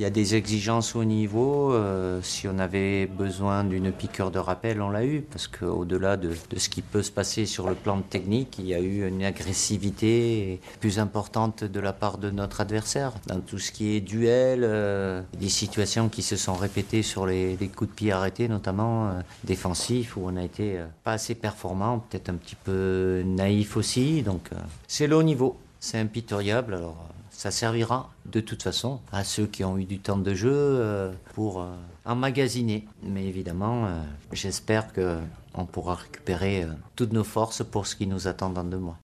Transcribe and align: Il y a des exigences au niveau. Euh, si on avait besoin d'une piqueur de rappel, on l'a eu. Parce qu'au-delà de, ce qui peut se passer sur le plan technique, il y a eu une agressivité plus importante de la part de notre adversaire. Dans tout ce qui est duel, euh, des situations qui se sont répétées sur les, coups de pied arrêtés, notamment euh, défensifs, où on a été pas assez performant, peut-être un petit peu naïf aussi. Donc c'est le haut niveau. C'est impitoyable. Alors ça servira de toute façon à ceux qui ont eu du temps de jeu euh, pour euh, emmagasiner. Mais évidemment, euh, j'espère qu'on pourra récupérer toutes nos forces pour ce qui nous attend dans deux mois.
Il 0.00 0.04
y 0.04 0.06
a 0.06 0.10
des 0.10 0.34
exigences 0.34 0.96
au 0.96 1.04
niveau. 1.04 1.74
Euh, 1.74 2.22
si 2.22 2.48
on 2.48 2.58
avait 2.58 3.04
besoin 3.04 3.64
d'une 3.64 3.92
piqueur 3.92 4.30
de 4.30 4.38
rappel, 4.38 4.80
on 4.80 4.88
l'a 4.88 5.04
eu. 5.04 5.20
Parce 5.20 5.46
qu'au-delà 5.46 6.16
de, 6.16 6.32
ce 6.56 6.70
qui 6.70 6.80
peut 6.80 7.02
se 7.02 7.10
passer 7.10 7.44
sur 7.44 7.68
le 7.68 7.74
plan 7.74 8.00
technique, 8.00 8.58
il 8.58 8.64
y 8.64 8.72
a 8.72 8.80
eu 8.80 9.06
une 9.06 9.22
agressivité 9.22 10.58
plus 10.80 10.98
importante 10.98 11.64
de 11.64 11.80
la 11.80 11.92
part 11.92 12.16
de 12.16 12.30
notre 12.30 12.62
adversaire. 12.62 13.12
Dans 13.26 13.40
tout 13.40 13.58
ce 13.58 13.72
qui 13.72 13.94
est 13.94 14.00
duel, 14.00 14.60
euh, 14.64 15.20
des 15.38 15.50
situations 15.50 16.08
qui 16.08 16.22
se 16.22 16.36
sont 16.36 16.54
répétées 16.54 17.02
sur 17.02 17.26
les, 17.26 17.58
coups 17.76 17.90
de 17.90 17.94
pied 17.94 18.10
arrêtés, 18.10 18.48
notamment 18.48 19.08
euh, 19.08 19.20
défensifs, 19.44 20.16
où 20.16 20.22
on 20.24 20.36
a 20.36 20.42
été 20.42 20.82
pas 21.04 21.12
assez 21.12 21.34
performant, 21.34 21.98
peut-être 21.98 22.30
un 22.30 22.36
petit 22.36 22.56
peu 22.56 23.22
naïf 23.26 23.76
aussi. 23.76 24.22
Donc 24.22 24.48
c'est 24.88 25.06
le 25.06 25.16
haut 25.16 25.22
niveau. 25.22 25.58
C'est 25.78 25.98
impitoyable. 25.98 26.72
Alors 26.72 26.96
ça 27.40 27.50
servira 27.50 28.10
de 28.26 28.40
toute 28.40 28.62
façon 28.62 29.00
à 29.12 29.24
ceux 29.24 29.46
qui 29.46 29.64
ont 29.64 29.78
eu 29.78 29.84
du 29.86 29.98
temps 29.98 30.18
de 30.18 30.34
jeu 30.34 30.52
euh, 30.52 31.10
pour 31.32 31.62
euh, 31.62 31.74
emmagasiner. 32.04 32.86
Mais 33.02 33.24
évidemment, 33.24 33.86
euh, 33.86 34.02
j'espère 34.30 34.92
qu'on 34.92 35.64
pourra 35.64 35.94
récupérer 35.94 36.66
toutes 36.96 37.14
nos 37.14 37.24
forces 37.24 37.64
pour 37.64 37.86
ce 37.86 37.96
qui 37.96 38.06
nous 38.06 38.28
attend 38.28 38.50
dans 38.50 38.62
deux 38.62 38.76
mois. 38.76 38.98